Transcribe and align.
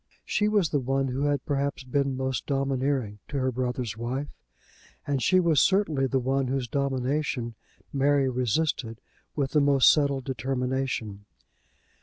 She 0.25 0.47
was 0.47 0.69
the 0.69 0.79
one 0.79 1.09
who 1.09 1.25
had 1.25 1.45
perhaps 1.45 1.83
been 1.83 2.17
most 2.17 2.47
domineering 2.47 3.19
to 3.27 3.37
her 3.37 3.51
brother's 3.51 3.95
wife, 3.95 4.29
and 5.05 5.21
she 5.21 5.39
was 5.39 5.59
certainly 5.59 6.07
the 6.07 6.17
one 6.17 6.47
whose 6.47 6.67
domination 6.67 7.53
Mary 7.93 8.27
resisted 8.27 8.99
with 9.35 9.51
the 9.51 9.61
most 9.61 9.91
settled 9.91 10.23
determination. 10.23 11.25